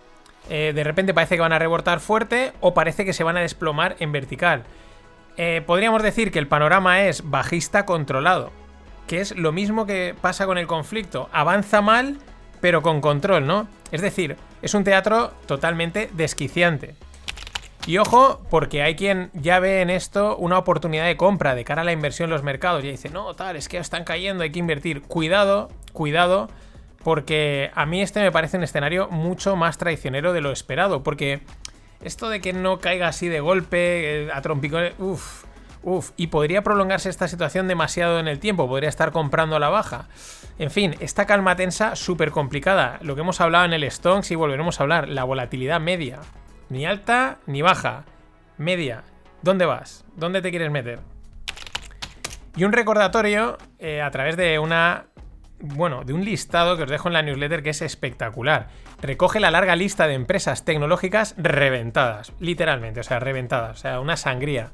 Eh, 0.50 0.72
de 0.74 0.84
repente 0.84 1.14
parece 1.14 1.36
que 1.36 1.40
van 1.40 1.52
a 1.52 1.58
rebotar 1.58 2.00
fuerte 2.00 2.52
o 2.60 2.74
parece 2.74 3.04
que 3.04 3.12
se 3.12 3.24
van 3.24 3.36
a 3.36 3.40
desplomar 3.40 3.96
en 4.00 4.10
vertical. 4.10 4.64
Eh, 5.36 5.62
podríamos 5.64 6.02
decir 6.02 6.30
que 6.30 6.38
el 6.38 6.48
panorama 6.48 7.02
es 7.02 7.28
bajista 7.30 7.86
controlado, 7.86 8.50
que 9.06 9.20
es 9.20 9.36
lo 9.36 9.52
mismo 9.52 9.86
que 9.86 10.14
pasa 10.20 10.46
con 10.46 10.58
el 10.58 10.66
conflicto. 10.66 11.28
Avanza 11.32 11.80
mal, 11.80 12.18
pero 12.60 12.82
con 12.82 13.00
control, 13.00 13.46
¿no? 13.46 13.68
Es 13.92 14.02
decir, 14.02 14.36
es 14.60 14.74
un 14.74 14.84
teatro 14.84 15.32
totalmente 15.46 16.10
desquiciante. 16.12 16.96
Y 17.84 17.98
ojo, 17.98 18.40
porque 18.48 18.82
hay 18.82 18.94
quien 18.94 19.30
ya 19.32 19.58
ve 19.58 19.80
en 19.80 19.90
esto 19.90 20.36
una 20.36 20.56
oportunidad 20.56 21.04
de 21.04 21.16
compra 21.16 21.56
de 21.56 21.64
cara 21.64 21.82
a 21.82 21.84
la 21.84 21.90
inversión 21.90 22.26
en 22.28 22.30
los 22.30 22.44
mercados. 22.44 22.84
Y 22.84 22.90
dice, 22.90 23.08
no, 23.08 23.34
tal, 23.34 23.56
es 23.56 23.68
que 23.68 23.78
están 23.78 24.04
cayendo, 24.04 24.44
hay 24.44 24.52
que 24.52 24.60
invertir. 24.60 25.02
Cuidado, 25.02 25.68
cuidado, 25.92 26.48
porque 27.02 27.72
a 27.74 27.84
mí 27.84 28.00
este 28.00 28.20
me 28.20 28.30
parece 28.30 28.56
un 28.56 28.62
escenario 28.62 29.08
mucho 29.08 29.56
más 29.56 29.78
traicionero 29.78 30.32
de 30.32 30.40
lo 30.40 30.52
esperado. 30.52 31.02
Porque 31.02 31.40
esto 32.02 32.28
de 32.28 32.40
que 32.40 32.52
no 32.52 32.78
caiga 32.78 33.08
así 33.08 33.28
de 33.28 33.40
golpe, 33.40 34.26
eh, 34.26 34.30
a 34.32 34.40
trompicones, 34.42 34.94
uff, 34.98 35.44
uff, 35.82 36.12
y 36.16 36.28
podría 36.28 36.62
prolongarse 36.62 37.10
esta 37.10 37.26
situación 37.26 37.66
demasiado 37.66 38.20
en 38.20 38.28
el 38.28 38.38
tiempo, 38.38 38.68
podría 38.68 38.90
estar 38.90 39.10
comprando 39.10 39.56
a 39.56 39.60
la 39.60 39.70
baja. 39.70 40.08
En 40.60 40.70
fin, 40.70 40.94
esta 41.00 41.26
calma 41.26 41.56
tensa 41.56 41.96
súper 41.96 42.30
complicada. 42.30 43.00
Lo 43.02 43.16
que 43.16 43.22
hemos 43.22 43.40
hablado 43.40 43.64
en 43.64 43.72
el 43.72 43.90
Stonks 43.90 44.30
y 44.30 44.36
volveremos 44.36 44.78
a 44.78 44.84
hablar, 44.84 45.08
la 45.08 45.24
volatilidad 45.24 45.80
media. 45.80 46.20
Ni 46.72 46.86
alta 46.86 47.36
ni 47.44 47.60
baja. 47.60 48.06
Media. 48.56 49.04
¿Dónde 49.42 49.66
vas? 49.66 50.06
¿Dónde 50.16 50.40
te 50.40 50.48
quieres 50.48 50.70
meter? 50.70 51.00
Y 52.56 52.64
un 52.64 52.72
recordatorio 52.72 53.58
eh, 53.78 54.00
a 54.00 54.10
través 54.10 54.38
de 54.38 54.58
una 54.58 55.04
bueno, 55.60 56.02
de 56.02 56.14
un 56.14 56.24
listado 56.24 56.78
que 56.78 56.84
os 56.84 56.90
dejo 56.90 57.08
en 57.08 57.12
la 57.12 57.20
newsletter 57.20 57.62
que 57.62 57.70
es 57.70 57.82
espectacular. 57.82 58.68
Recoge 59.02 59.38
la 59.38 59.50
larga 59.50 59.76
lista 59.76 60.06
de 60.06 60.14
empresas 60.14 60.64
tecnológicas 60.64 61.34
reventadas, 61.36 62.32
literalmente, 62.40 63.00
o 63.00 63.02
sea, 63.02 63.20
reventadas, 63.20 63.78
o 63.78 63.80
sea, 63.80 64.00
una 64.00 64.16
sangría, 64.16 64.70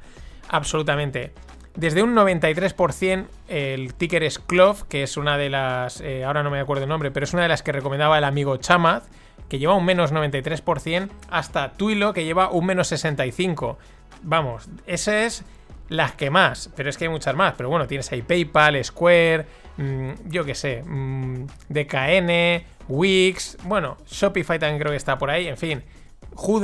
absolutamente. 0.49 1.33
Desde 1.75 2.05
un 2.05 2.15
93%, 2.15 3.27
el 3.49 3.95
ticker 3.95 4.23
es 4.23 4.39
Clove, 4.39 4.85
que 4.89 5.03
es 5.03 5.17
una 5.17 5.37
de 5.37 5.51
las, 5.51 6.01
eh, 6.01 6.25
ahora 6.25 6.45
no 6.45 6.51
me 6.51 6.61
acuerdo 6.61 6.85
el 6.85 6.89
nombre, 6.89 7.11
pero 7.11 7.25
es 7.25 7.35
una 7.35 7.43
de 7.43 7.49
las 7.49 7.63
que 7.63 7.73
recomendaba 7.73 8.19
el 8.19 8.25
amigo 8.25 8.57
Chamath, 8.57 9.05
que 9.49 9.59
lleva 9.59 9.75
un 9.75 9.85
menos 9.85 10.13
93%, 10.13 11.09
hasta 11.31 11.73
Twilo, 11.73 12.13
que 12.13 12.25
lleva 12.25 12.51
un 12.51 12.67
menos 12.67 12.93
65%. 12.93 13.77
Vamos, 14.23 14.69
ese 14.87 15.27
es 15.27 15.45
las 15.89 16.13
que 16.13 16.31
más, 16.31 16.71
pero 16.77 16.91
es 16.91 16.99
que 16.99 17.05
hay 17.05 17.11
muchas 17.11 17.35
más. 17.35 17.55
Pero 17.57 17.69
bueno, 17.69 17.87
tienes 17.87 18.11
ahí 18.13 18.23
PayPal, 18.23 18.83
Square, 18.85 19.47
mm, 19.77 20.11
yo 20.27 20.45
qué 20.45 20.55
sé, 20.55 20.83
mm, 20.85 21.47
DKN, 21.69 22.65
Wix, 22.89 23.59
bueno, 23.65 23.97
Shopify 24.07 24.59
también 24.59 24.81
creo 24.81 24.93
que 24.93 24.97
está 24.97 25.19
por 25.19 25.31
ahí, 25.31 25.47
en 25.47 25.57
fin, 25.57 25.83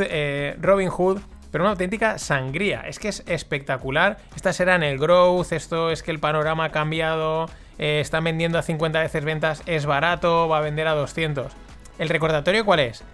eh, 0.00 0.56
Robin 0.60 0.88
Hood, 0.88 1.20
pero 1.50 1.64
una 1.64 1.72
auténtica 1.72 2.18
sangría. 2.18 2.80
Es 2.80 2.98
que 2.98 3.08
es 3.08 3.22
espectacular. 3.26 4.18
Estas 4.34 4.58
eran 4.60 4.82
el 4.82 4.98
growth, 4.98 5.52
esto 5.52 5.90
es 5.90 6.02
que 6.02 6.10
el 6.10 6.18
panorama 6.18 6.64
ha 6.64 6.70
cambiado, 6.70 7.46
eh, 7.78 8.00
están 8.00 8.24
vendiendo 8.24 8.58
a 8.58 8.62
50 8.62 9.00
veces 9.00 9.24
ventas, 9.24 9.62
es 9.66 9.86
barato, 9.86 10.48
va 10.48 10.58
a 10.58 10.60
vender 10.60 10.88
a 10.88 10.94
200. 10.94 11.52
¿El 11.98 12.08
recordatorio 12.08 12.64
cuál 12.64 12.80
es? 12.80 13.04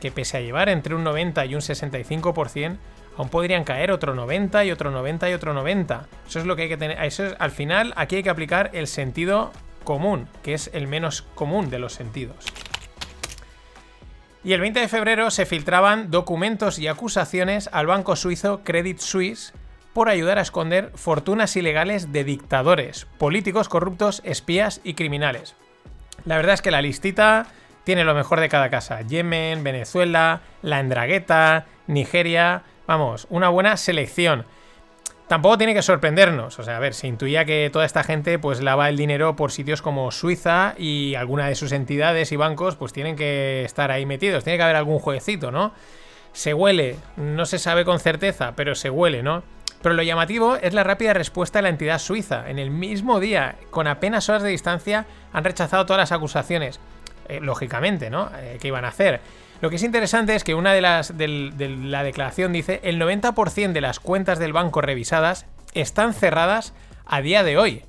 Que 0.00 0.10
pese 0.10 0.36
a 0.36 0.40
llevar 0.40 0.68
entre 0.68 0.94
un 0.94 1.04
90 1.04 1.44
y 1.46 1.54
un 1.54 1.60
65%, 1.60 2.76
aún 3.16 3.28
podrían 3.28 3.64
caer 3.64 3.90
otro 3.90 4.14
90 4.14 4.64
y 4.64 4.70
otro 4.70 4.90
90 4.90 5.30
y 5.30 5.32
otro 5.32 5.54
90. 5.54 6.06
Eso 6.28 6.38
es 6.38 6.46
lo 6.46 6.56
que 6.56 6.62
hay 6.62 6.68
que 6.68 6.76
tener. 6.76 7.02
Eso 7.02 7.26
es, 7.26 7.34
al 7.38 7.50
final, 7.50 7.92
aquí 7.96 8.16
hay 8.16 8.22
que 8.22 8.30
aplicar 8.30 8.70
el 8.72 8.86
sentido 8.86 9.52
común, 9.84 10.28
que 10.42 10.54
es 10.54 10.70
el 10.72 10.86
menos 10.86 11.22
común 11.34 11.70
de 11.70 11.78
los 11.78 11.92
sentidos. 11.92 12.46
Y 14.44 14.54
el 14.54 14.60
20 14.60 14.80
de 14.80 14.88
febrero 14.88 15.30
se 15.30 15.46
filtraban 15.46 16.10
documentos 16.10 16.78
y 16.78 16.88
acusaciones 16.88 17.68
al 17.72 17.86
banco 17.86 18.16
suizo 18.16 18.62
Credit 18.64 18.98
Suisse 18.98 19.52
por 19.92 20.08
ayudar 20.08 20.38
a 20.38 20.42
esconder 20.42 20.90
fortunas 20.94 21.54
ilegales 21.54 22.12
de 22.12 22.24
dictadores, 22.24 23.06
políticos 23.18 23.68
corruptos, 23.68 24.20
espías 24.24 24.80
y 24.82 24.94
criminales. 24.94 25.54
La 26.24 26.36
verdad 26.36 26.54
es 26.54 26.62
que 26.62 26.70
la 26.70 26.82
listita 26.82 27.46
tiene 27.84 28.04
lo 28.04 28.14
mejor 28.14 28.40
de 28.40 28.48
cada 28.48 28.70
casa. 28.70 29.00
Yemen, 29.02 29.64
Venezuela, 29.64 30.40
la 30.62 30.80
Endragueta, 30.80 31.66
Nigeria. 31.86 32.62
Vamos, 32.86 33.26
una 33.30 33.48
buena 33.48 33.76
selección. 33.76 34.46
Tampoco 35.28 35.58
tiene 35.58 35.74
que 35.74 35.82
sorprendernos. 35.82 36.58
O 36.58 36.62
sea, 36.62 36.76
a 36.76 36.80
ver, 36.80 36.94
se 36.94 37.06
intuía 37.06 37.44
que 37.44 37.70
toda 37.72 37.86
esta 37.86 38.04
gente 38.04 38.38
pues 38.38 38.60
lava 38.60 38.88
el 38.88 38.96
dinero 38.96 39.34
por 39.34 39.50
sitios 39.50 39.82
como 39.82 40.10
Suiza 40.10 40.74
y 40.76 41.14
alguna 41.14 41.48
de 41.48 41.54
sus 41.54 41.72
entidades 41.72 42.32
y 42.32 42.36
bancos 42.36 42.76
pues 42.76 42.92
tienen 42.92 43.16
que 43.16 43.64
estar 43.64 43.90
ahí 43.90 44.04
metidos. 44.06 44.44
Tiene 44.44 44.58
que 44.58 44.64
haber 44.64 44.76
algún 44.76 44.98
jueguecito, 44.98 45.50
¿no? 45.50 45.72
Se 46.32 46.54
huele, 46.54 46.96
no 47.16 47.46
se 47.46 47.58
sabe 47.58 47.84
con 47.84 47.98
certeza, 47.98 48.52
pero 48.56 48.74
se 48.74 48.90
huele, 48.90 49.22
¿no? 49.22 49.42
Pero 49.82 49.94
lo 49.94 50.02
llamativo 50.02 50.56
es 50.56 50.74
la 50.74 50.84
rápida 50.84 51.12
respuesta 51.12 51.58
de 51.58 51.64
la 51.64 51.68
entidad 51.68 51.98
suiza. 51.98 52.48
En 52.48 52.58
el 52.58 52.70
mismo 52.70 53.18
día, 53.18 53.56
con 53.70 53.86
apenas 53.88 54.28
horas 54.28 54.42
de 54.42 54.50
distancia, 54.50 55.06
han 55.32 55.44
rechazado 55.44 55.84
todas 55.86 55.98
las 55.98 56.12
acusaciones. 56.12 56.78
Eh, 57.28 57.40
lógicamente, 57.40 58.10
¿no? 58.10 58.30
Eh, 58.36 58.58
¿Qué 58.60 58.68
iban 58.68 58.84
a 58.84 58.88
hacer? 58.88 59.20
Lo 59.60 59.70
que 59.70 59.76
es 59.76 59.82
interesante 59.82 60.34
es 60.34 60.42
que 60.44 60.54
una 60.54 60.72
de 60.72 60.80
las 60.80 61.16
de 61.16 61.28
la 61.28 62.02
declaración 62.02 62.52
dice 62.52 62.80
el 62.82 63.00
90% 63.00 63.72
de 63.72 63.80
las 63.80 64.00
cuentas 64.00 64.38
del 64.38 64.52
banco 64.52 64.80
revisadas 64.80 65.46
están 65.72 66.14
cerradas 66.14 66.74
a 67.06 67.20
día 67.20 67.44
de 67.44 67.58
hoy. 67.58 67.84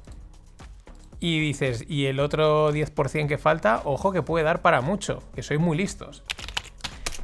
Y 1.20 1.40
dices, 1.40 1.86
¿y 1.88 2.06
el 2.06 2.20
otro 2.20 2.72
10% 2.72 3.28
que 3.28 3.38
falta? 3.38 3.82
Ojo 3.86 4.12
que 4.12 4.22
puede 4.22 4.44
dar 4.44 4.62
para 4.62 4.82
mucho, 4.82 5.24
que 5.34 5.42
sois 5.42 5.60
muy 5.60 5.78
listos. 5.78 6.24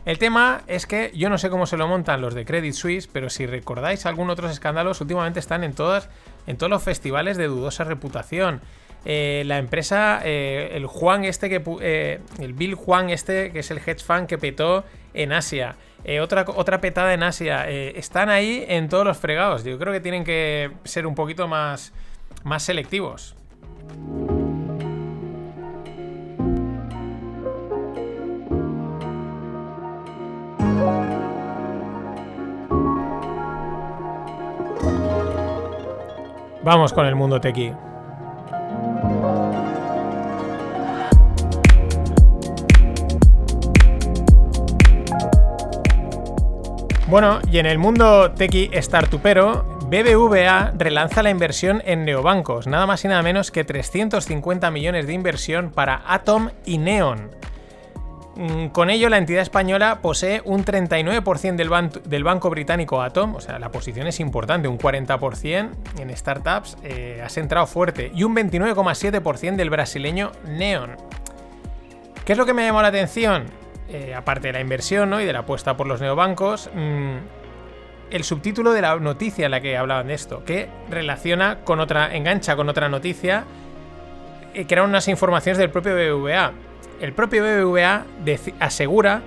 El 0.06 0.18
tema 0.18 0.62
es 0.68 0.88
que 0.88 1.12
yo 1.14 1.30
no 1.30 1.38
sé 1.38 1.50
cómo 1.50 1.68
se 1.68 1.78
lo 1.78 1.88
montan 1.88 2.22
los 2.22 2.34
de 2.34 2.46
Credit 2.46 2.74
Suisse, 2.74 3.08
pero 3.08 3.30
si 3.30 3.46
recordáis 3.46 4.06
algunos 4.06 4.34
otros 4.34 4.52
escándalos, 4.52 5.02
últimamente 5.02 5.40
están 5.40 5.64
en 5.64 5.74
todas, 5.74 6.10
en 6.48 6.58
todos 6.58 6.70
los 6.70 6.82
festivales 6.82 7.38
de 7.38 7.48
dudosa 7.48 7.84
reputación. 7.84 8.62
Eh, 9.06 9.44
la 9.46 9.58
empresa, 9.58 10.22
eh, 10.24 10.72
el 10.74 10.86
Juan 10.86 11.24
este 11.24 11.50
que 11.50 11.62
eh, 11.82 12.20
el 12.40 12.54
Bill 12.54 12.76
Juan 12.76 13.10
este, 13.10 13.52
que 13.52 13.60
es 13.60 13.72
el 13.72 13.78
hedge 13.78 14.04
fund 14.04 14.28
que 14.28 14.38
petó 14.38 14.84
en 15.14 15.32
Asia. 15.32 15.76
otra, 16.22 16.46
otra 16.56 16.82
petada 16.82 17.14
en 17.14 17.24
Asia. 17.24 17.68
están 17.68 18.30
ahí 18.30 18.66
en 18.68 18.90
todos 18.90 19.06
los 19.06 19.18
fregados. 19.18 19.64
Yo 19.64 19.78
creo 19.80 19.94
que 19.94 20.00
tienen 20.00 20.24
que 20.24 20.72
ser 20.84 21.08
un 21.08 21.16
poquito 21.16 21.48
más, 21.48 21.94
más 22.44 22.64
selectivos. 22.64 23.36
Vamos 36.64 36.94
con 36.94 37.06
el 37.06 37.16
mundo 37.16 37.42
tequi. 37.42 37.74
Bueno, 47.10 47.40
y 47.52 47.58
en 47.58 47.66
el 47.66 47.80
mundo 47.80 48.34
tequi 48.34 48.70
startupero, 48.76 49.64
BBVA 49.88 50.74
relanza 50.78 51.24
la 51.24 51.32
inversión 51.32 51.82
en 51.84 52.06
neobancos, 52.06 52.68
nada 52.68 52.86
más 52.86 53.04
y 53.04 53.08
nada 53.08 53.24
menos 53.24 53.50
que 53.50 53.64
350 53.64 54.70
millones 54.70 55.08
de 55.08 55.14
inversión 55.14 55.72
para 55.72 56.04
Atom 56.06 56.50
y 56.68 56.78
Neon. 56.78 57.32
Mm, 58.36 58.68
con 58.68 58.92
ello, 58.92 59.10
la 59.10 59.18
entidad 59.18 59.42
española 59.42 60.02
posee 60.04 60.44
un 60.46 60.64
39% 60.64 61.56
del, 62.04 62.24
banco 62.24 62.50
británico 62.52 63.02
Atom, 63.02 63.34
o 63.34 63.42
sea, 63.42 63.58
la 63.58 63.72
posición 63.72 64.06
es 64.06 64.20
importante, 64.20 64.68
un 64.68 64.78
40% 64.78 65.72
en 65.98 66.16
startups, 66.16 66.78
eh, 66.84 67.24
has 67.26 67.36
entrado 67.38 67.66
fuerte, 67.66 68.12
y 68.14 68.24
un 68.24 68.36
29,7% 68.36 69.56
del 69.56 69.72
brasileño 69.72 70.32
Neon. 70.46 70.92
¿Qué 72.24 72.34
es 72.34 72.38
lo 72.38 72.46
que 72.46 72.54
me 72.54 72.64
llamó 72.64 72.84
la 72.84 72.90
atención? 72.90 73.46
Eh, 73.92 74.14
aparte 74.14 74.48
de 74.48 74.54
la 74.54 74.62
inversión 74.62 75.20
y 75.20 75.26
de 75.26 75.34
la 75.34 75.40
apuesta 75.40 75.76
por 75.76 75.88
los 75.88 76.00
neobancos, 76.00 76.70
mm, 76.76 77.16
el 78.12 78.24
subtítulo 78.24 78.72
de 78.72 78.84
la 78.84 78.96
noticia 78.98 79.46
en 79.46 79.52
la 79.52 79.62
que 79.62 79.78
hablaban 79.78 80.08
de 80.08 80.14
esto, 80.14 80.44
que 80.46 80.70
relaciona 80.92 81.60
con 81.64 81.80
otra, 81.80 82.16
engancha 82.16 82.56
con 82.56 82.70
otra 82.70 82.88
noticia, 82.88 83.46
eh, 84.54 84.66
que 84.66 84.76
eran 84.76 84.90
unas 84.90 85.08
informaciones 85.08 85.58
del 85.58 85.72
propio 85.72 85.96
BBVA. 85.96 86.52
El 87.02 87.14
propio 87.14 87.44
BBVA 87.44 88.06
asegura 88.60 89.24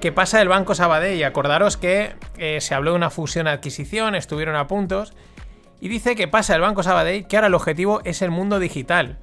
que 0.00 0.10
pasa 0.10 0.38
del 0.38 0.48
Banco 0.48 0.74
Sabadell. 0.74 1.22
Acordaros 1.22 1.76
que 1.76 2.14
eh, 2.36 2.60
se 2.60 2.74
habló 2.74 2.90
de 2.90 2.96
una 2.96 3.10
fusión-adquisición, 3.10 4.16
estuvieron 4.16 4.56
a 4.56 4.66
puntos, 4.66 5.12
y 5.80 5.88
dice 5.88 6.16
que 6.16 6.26
pasa 6.26 6.54
del 6.54 6.62
Banco 6.62 6.82
Sabadell, 6.82 7.28
que 7.28 7.36
ahora 7.36 7.46
el 7.46 7.54
objetivo 7.54 8.00
es 8.04 8.22
el 8.22 8.32
mundo 8.32 8.58
digital 8.58 9.18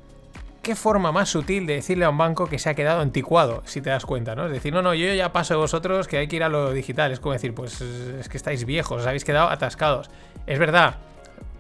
qué 0.62 0.76
forma 0.76 1.12
más 1.12 1.30
sutil 1.30 1.66
de 1.66 1.76
decirle 1.76 2.06
a 2.06 2.10
un 2.10 2.18
banco 2.18 2.48
que 2.48 2.60
se 2.60 2.70
ha 2.70 2.76
quedado 2.76 3.02
anticuado, 3.02 3.64
si 3.66 3.82
te 3.82 3.90
das 3.90 4.06
cuenta, 4.06 4.36
¿no? 4.36 4.46
Es 4.46 4.52
decir, 4.52 4.74
no, 4.74 4.82
no, 4.82 4.94
yo 4.94 5.14
ya 5.14 5.32
paso 5.32 5.56
de 5.56 5.60
vosotros 5.60 6.08
que 6.08 6.18
hay 6.18 6.28
que 6.28 6.36
ir 6.36 6.44
a 6.44 6.50
lo 6.50 6.72
digital. 6.72 7.12
Es 7.12 7.20
como 7.20 7.34
decir, 7.34 7.54
pues 7.54 7.82
es 7.82 8.30
que 8.30 8.38
estáis 8.38 8.66
viejos, 8.66 9.02
os 9.02 9.08
habéis 9.08 9.26
quedado 9.26 9.50
atascados. 9.50 10.10
Es 10.46 10.60
verdad 10.60 10.98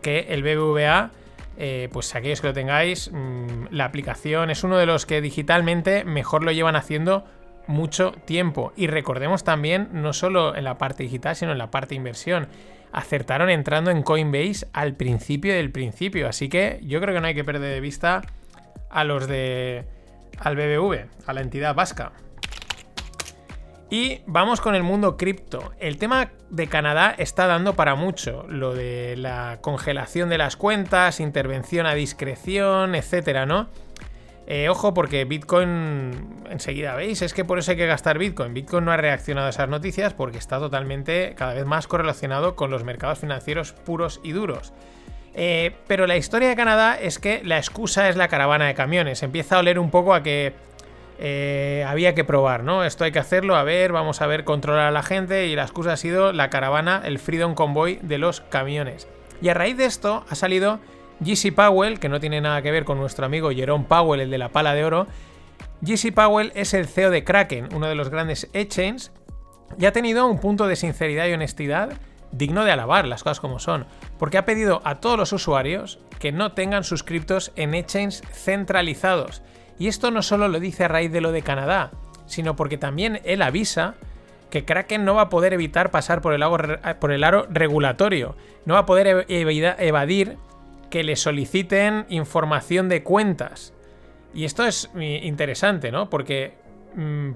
que 0.01 0.27
el 0.29 0.43
BBVA, 0.43 1.12
eh, 1.58 1.89
pues 1.91 2.13
aquellos 2.15 2.41
que 2.41 2.48
lo 2.48 2.53
tengáis, 2.53 3.12
mm, 3.12 3.67
la 3.72 3.86
aplicación 3.86 4.50
es 4.50 4.63
uno 4.63 4.77
de 4.77 4.86
los 4.86 5.05
que 5.05 5.22
digitalmente 5.22 6.03
mejor 6.03 6.43
lo 6.43 6.51
llevan 6.51 6.75
haciendo 6.75 7.25
mucho 7.67 8.12
tiempo. 8.25 8.72
Y 8.75 8.88
recordemos 8.88 9.43
también, 9.43 9.89
no 9.93 10.13
solo 10.13 10.55
en 10.55 10.63
la 10.63 10.77
parte 10.77 11.03
digital, 11.03 11.36
sino 11.36 11.51
en 11.51 11.58
la 11.58 11.72
parte 11.72 11.96
inversión. 11.96 12.48
Acertaron 12.91 13.50
entrando 13.50 13.89
en 13.89 14.03
Coinbase 14.03 14.67
al 14.74 14.93
principio 14.96 15.53
del 15.53 15.72
principio. 15.72 16.27
Así 16.27 16.50
que 16.50 16.79
yo 16.84 17.00
creo 17.00 17.15
que 17.15 17.22
no 17.22 17.27
hay 17.27 17.36
que 17.36 17.46
perder 17.46 17.74
de 17.74 17.79
vista 17.79 18.22
a 18.90 19.04
los 19.04 19.28
de 19.28 19.86
al 20.40 20.56
BBV, 20.56 21.08
a 21.28 21.34
la 21.34 21.42
entidad 21.42 21.75
vasca. 21.75 22.12
Y 23.90 24.22
vamos 24.25 24.62
con 24.62 24.74
el 24.74 24.84
mundo 24.84 25.18
cripto. 25.18 25.74
El 25.78 25.98
tema 25.98 26.32
de 26.50 26.68
Canadá 26.68 27.13
está 27.18 27.46
dando 27.46 27.74
para 27.74 27.96
mucho. 27.96 28.46
Lo 28.48 28.74
de 28.74 29.16
la 29.18 29.60
congelación 29.60 30.30
de 30.30 30.38
las 30.38 30.56
cuentas, 30.56 31.20
intervención 31.20 31.86
a 31.86 31.94
discreción, 31.94 32.96
etcétera, 32.96 33.46
¿no? 33.46 33.68
Eh, 34.48 34.70
ojo, 34.70 34.94
porque 34.94 35.25
Bitcoin, 35.25 36.46
enseguida 36.50 36.96
veis, 36.96 37.22
es 37.22 37.34
que 37.34 37.46
por 37.46 37.60
eso 37.60 37.72
hay 37.72 37.78
que 37.78 37.86
gastar 37.86 38.18
Bitcoin. 38.18 38.54
Bitcoin 38.54 38.86
no 38.86 38.92
ha 38.92 38.98
reaccionado 38.98 39.48
a 39.48 39.50
esas 39.50 39.70
noticias 39.70 40.13
porque 40.13 40.38
está 40.38 40.60
totalmente, 40.60 41.36
cada 41.38 41.54
vez 41.54 41.66
más 41.66 41.88
correlacionado 41.88 42.56
con 42.56 42.72
los 42.72 42.84
mercados 42.86 43.20
financieros 43.20 43.74
puros 43.74 44.22
y 44.24 44.32
duros. 44.32 44.74
Eh, 45.34 45.72
pero 45.88 46.08
la 46.08 46.18
historia 46.18 46.50
de 46.50 46.56
Canadá 46.56 47.00
es 47.00 47.20
que 47.20 47.42
la 47.44 47.58
excusa 47.58 48.10
es 48.10 48.16
la 48.16 48.28
caravana 48.28 48.68
de 48.68 48.74
camiones. 48.74 49.24
Empieza 49.24 49.56
a 49.56 49.60
oler 49.60 49.80
un 49.80 49.90
poco 49.90 50.14
a 50.14 50.24
que 50.24 50.54
eh, 51.20 51.86
había 51.88 52.16
que 52.16 52.24
probar, 52.24 52.64
¿no? 52.64 52.84
Esto 52.84 53.04
hay 53.04 53.12
que 53.12 53.20
hacerlo, 53.20 53.56
a 53.56 53.64
ver, 53.64 53.92
vamos 53.92 54.22
a 54.22 54.28
ver, 54.28 54.44
controlar 54.44 54.88
a 54.88 54.92
la 54.92 55.04
gente. 55.04 55.48
Y 55.48 55.56
la 55.56 55.64
excusa 55.64 55.94
ha 55.94 55.98
sido 55.98 56.34
la 56.34 56.50
caravana, 56.50 57.02
el 57.06 57.20
Freedom 57.20 57.56
Convoy 57.56 58.00
de 58.02 58.18
los 58.18 58.42
camiones. 58.42 59.08
Y 59.42 59.50
a 59.50 59.54
raíz 59.54 59.78
de 59.78 59.86
esto 59.86 60.26
ha 60.30 60.36
salido 60.36 60.80
GC 61.22 61.54
Powell, 61.54 62.00
que 62.00 62.10
no 62.10 62.20
tiene 62.20 62.42
nada 62.42 62.62
que 62.62 62.72
ver 62.72 62.86
con 62.86 62.98
nuestro 62.98 63.26
amigo 63.26 63.52
Jerome 63.52 63.86
Powell, 63.88 64.22
el 64.22 64.32
de 64.32 64.38
la 64.38 64.50
pala 64.50 64.74
de 64.74 64.84
oro. 64.84 65.08
GC 65.82 66.14
Powell 66.14 66.52
es 66.56 66.74
el 66.74 66.88
CEO 66.88 67.10
de 67.10 67.24
Kraken, 67.24 67.70
uno 67.74 67.88
de 67.88 67.96
los 67.96 68.10
grandes 68.10 68.50
exchanges, 68.54 69.12
y 69.80 69.86
ha 69.86 69.92
tenido 69.92 70.28
un 70.28 70.40
punto 70.40 70.68
de 70.68 70.76
sinceridad 70.76 71.28
y 71.28 71.34
honestidad 71.34 71.94
digno 72.32 72.64
de 72.66 72.72
alabar, 72.72 73.08
las 73.08 73.24
cosas 73.24 73.40
como 73.40 73.60
son, 73.60 73.86
porque 74.18 74.38
ha 74.38 74.46
pedido 74.46 74.82
a 74.84 74.96
todos 74.96 75.18
los 75.18 75.34
usuarios 75.34 76.00
que 76.20 76.32
no 76.32 76.54
tengan 76.54 76.84
suscriptos 76.84 77.52
en 77.56 77.74
exchanges 77.74 78.24
centralizados. 78.32 79.42
Y 79.80 79.88
esto 79.88 80.12
no 80.12 80.22
solo 80.22 80.48
lo 80.48 80.60
dice 80.60 80.86
a 80.86 80.88
raíz 80.88 81.12
de 81.12 81.22
lo 81.22 81.32
de 81.32 81.42
Canadá, 81.42 81.92
sino 82.26 82.56
porque 82.56 82.78
también 82.78 83.22
él 83.24 83.42
avisa 83.42 83.96
que 84.50 84.66
Kraken 84.66 85.06
no 85.06 85.16
va 85.16 85.24
a 85.24 85.30
poder 85.30 85.54
evitar 85.54 85.92
pasar 85.92 86.22
por 86.22 86.34
el, 86.34 86.44
el 86.44 87.24
aro 87.24 87.48
regulatorio, 87.50 88.36
no 88.66 88.76
va 88.76 88.82
a 88.82 88.86
poder 88.86 89.26
evadir 89.30 90.38
que 90.90 91.04
le 91.04 91.16
soliciten 91.16 92.06
información 92.10 92.90
de 92.90 93.02
cuentas. 93.02 93.74
Y 94.34 94.46
esto 94.46 94.66
es 94.66 94.90
interesante, 94.96 95.92
¿no? 95.92 96.10
Porque 96.10 96.61
Mm, 96.61 96.61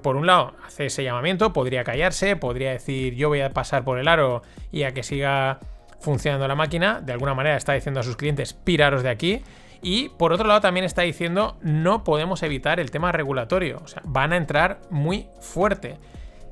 por 0.02 0.16
un 0.16 0.26
lado, 0.26 0.54
hace 0.64 0.86
ese 0.86 1.04
llamamiento, 1.04 1.52
podría 1.52 1.84
callarse, 1.84 2.36
podría 2.36 2.72
decir 2.72 3.14
yo 3.14 3.28
voy 3.28 3.40
a 3.40 3.50
pasar 3.50 3.84
por 3.84 3.98
el 3.98 4.08
aro 4.08 4.42
y 4.70 4.82
a 4.82 4.92
que 4.92 5.02
siga 5.02 5.60
funcionando 6.00 6.46
la 6.46 6.54
máquina, 6.54 7.00
de 7.00 7.12
alguna 7.12 7.34
manera 7.34 7.56
está 7.56 7.72
diciendo 7.72 8.00
a 8.00 8.02
sus 8.02 8.16
clientes 8.16 8.52
piraros 8.52 9.02
de 9.02 9.10
aquí. 9.10 9.42
Y 9.82 10.08
por 10.10 10.32
otro 10.32 10.46
lado 10.46 10.60
también 10.60 10.84
está 10.84 11.02
diciendo 11.02 11.58
no 11.62 12.04
podemos 12.04 12.42
evitar 12.42 12.80
el 12.80 12.90
tema 12.90 13.12
regulatorio, 13.12 13.80
o 13.82 13.88
sea, 13.88 14.02
van 14.04 14.32
a 14.32 14.36
entrar 14.36 14.80
muy 14.90 15.28
fuerte. 15.40 15.98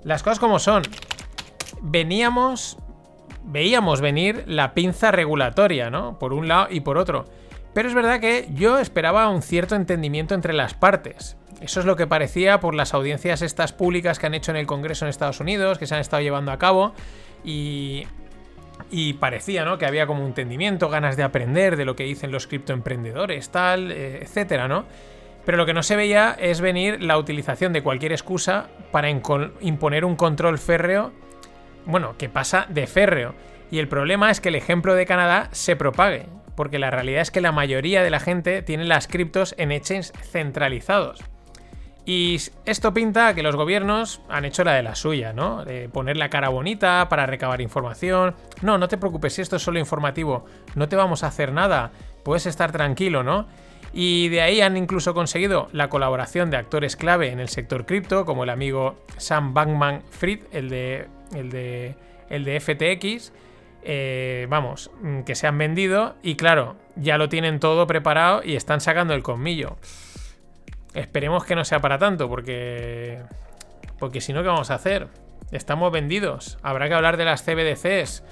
Las 0.03 0.23
cosas 0.23 0.39
como 0.39 0.59
son, 0.59 0.83
veníamos, 1.83 2.79
veíamos 3.43 4.01
venir 4.01 4.45
la 4.47 4.75
pinza 4.75 5.11
regulatoria, 5.11 5.91
¿no? 5.91 6.19
Por 6.19 6.33
un 6.33 6.49
lado 6.49 6.69
y 6.71 6.81
por 6.81 6.99
otro. 6.99 7.25
Pero 7.75 7.89
es 7.89 7.95
verdad 7.95 8.21
que 8.21 8.49
yo 8.53 8.79
esperaba 8.79 9.29
un 9.29 9.43
cierto 9.43 9.75
entendimiento 9.75 10.35
entre 10.35 10.53
las 10.53 10.75
partes. 10.75 11.37
Eso 11.64 11.80
es 11.80 11.87
lo 11.87 11.97
que 11.97 12.06
parecía 12.06 12.61
por 12.61 12.75
las 12.75 12.92
audiencias 12.92 13.40
estas 13.40 13.73
públicas 13.73 14.18
que 14.18 14.26
han 14.26 14.35
hecho 14.35 14.50
en 14.50 14.59
el 14.59 14.66
Congreso 14.66 15.06
en 15.06 15.09
Estados 15.09 15.40
Unidos, 15.40 15.78
que 15.78 15.87
se 15.87 15.94
han 15.94 16.00
estado 16.02 16.23
llevando 16.23 16.52
a 16.52 16.59
cabo. 16.59 16.94
Y, 17.42 18.06
y 18.90 19.14
parecía, 19.14 19.64
¿no? 19.64 19.78
Que 19.78 19.87
había 19.87 20.06
como 20.06 20.26
entendimiento, 20.26 20.90
ganas 20.90 21.16
de 21.16 21.23
aprender 21.23 21.76
de 21.76 21.87
lo 21.87 21.97
que 21.97 22.04
dicen 22.04 22.30
los 22.30 22.47
criptoemprendedores, 22.47 23.49
tal, 23.49 23.90
eh, 23.92 24.18
etcétera, 24.23 24.68
¿no? 24.68 24.85
Pero 25.47 25.56
lo 25.56 25.64
que 25.64 25.73
no 25.73 25.83
se 25.83 25.97
veía 25.97 26.37
es 26.38 26.61
venir 26.61 27.02
la 27.02 27.16
utilización 27.16 27.73
de 27.73 27.83
cualquier 27.83 28.12
excusa 28.12 28.68
para 28.92 29.09
imponer 29.09 30.04
un 30.04 30.16
control 30.16 30.59
férreo, 30.59 31.12
bueno, 31.87 32.16
que 32.18 32.28
pasa 32.28 32.66
de 32.68 32.87
férreo. 32.87 33.35
Y 33.71 33.78
el 33.78 33.88
problema 33.88 34.30
es 34.30 34.40
que 34.40 34.50
el 34.50 34.54
ejemplo 34.54 34.94
de 34.94 35.06
Canadá 35.06 35.49
se 35.52 35.76
propague, 35.76 36.26
porque 36.56 36.78
la 36.78 36.90
realidad 36.90 37.23
es 37.23 37.30
que 37.30 37.40
la 37.40 37.52
mayoría 37.52 38.02
de 38.02 38.11
la 38.11 38.21
gente 38.21 38.61
tiene 38.61 38.85
las 38.85 39.06
criptos 39.06 39.54
en 39.56 39.73
exchanges 39.73 40.12
centralizados. 40.30 41.25
Y 42.07 42.39
esto 42.67 42.93
pinta 42.93 43.35
que 43.35 43.43
los 43.43 43.57
gobiernos 43.57 44.21
han 44.29 44.45
hecho 44.45 44.63
la 44.63 44.75
de 44.75 44.83
la 44.83 44.95
suya, 44.95 45.33
¿no? 45.33 45.65
De 45.65 45.89
poner 45.89 46.19
la 46.19 46.29
cara 46.29 46.51
bonita 46.51 47.09
para 47.09 47.25
recabar 47.25 47.63
información. 47.63 48.35
No, 48.61 48.77
no 48.77 48.89
te 48.89 48.99
preocupes, 48.99 49.35
si 49.35 49.43
esto 49.43 49.57
es 49.57 49.63
solo 49.63 49.79
informativo, 49.79 50.45
no 50.75 50.87
te 50.89 50.97
vamos 50.97 51.25
a 51.25 51.29
hacer 51.29 51.53
nada, 51.53 51.93
puedes 52.23 52.45
estar 52.45 52.73
tranquilo, 52.73 53.23
¿no? 53.23 53.47
Y 53.95 54.29
de 54.29 54.43
ahí 54.43 54.61
han 54.61 54.77
incluso 54.77 55.15
conseguido 55.15 55.69
la 55.73 55.89
colaboración 55.89 56.51
de 56.51 56.57
actores 56.57 56.97
clave 56.97 57.31
en 57.31 57.41
el 57.41 57.49
sector 57.49 57.87
cripto, 57.87 58.27
como 58.27 58.43
el 58.45 58.51
amigo 58.51 58.97
Sam 59.17 59.55
Bankman 59.55 60.03
Fried, 60.11 60.41
el 60.53 60.69
de, 60.69 61.07
el 61.33 61.51
de, 61.51 61.95
el 62.29 62.45
de 62.45 62.61
FTX. 62.61 63.33
Eh, 63.87 64.47
vamos, 64.51 64.91
mm, 65.01 65.21
que 65.21 65.35
se 65.35 65.47
han 65.47 65.59
vendido 65.59 66.17
y 66.23 66.37
claro, 66.37 66.77
ya 66.97 67.19
lo 67.19 67.29
tienen 67.29 67.61
todo 67.61 67.87
preparado 67.87 68.43
y 68.43 68.57
están 68.57 68.81
sacando 68.81 69.15
el 69.15 69.23
colmillo. 69.23 69.77
Esperemos 70.95 71.45
que 71.45 71.57
no 71.57 71.65
sea 71.65 71.81
para 71.81 71.99
tanto, 71.99 72.29
porque. 72.29 73.21
Porque 73.99 74.21
si 74.21 74.33
no, 74.33 74.43
¿qué 74.43 74.49
vamos 74.49 74.71
a 74.71 74.75
hacer? 74.75 75.09
Estamos 75.51 75.93
vendidos. 75.93 76.59
Habrá 76.63 76.89
que 76.89 76.95
hablar 76.95 77.17
de 77.17 77.25
las 77.25 77.43
CBDCs. 77.43 78.23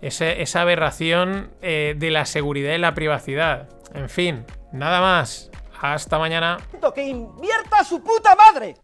esa 0.00 0.60
aberración 0.60 1.50
eh, 1.62 1.94
de 1.96 2.10
la 2.10 2.26
seguridad 2.26 2.74
y 2.74 2.78
la 2.78 2.94
privacidad. 2.94 3.68
En 3.94 4.08
fin, 4.08 4.44
nada 4.72 5.00
más. 5.00 5.50
Hasta 5.80 6.18
mañana. 6.18 6.58
¡Que 6.94 7.02
invierta 7.02 7.82
su 7.84 8.02
puta 8.02 8.36
madre! 8.36 8.76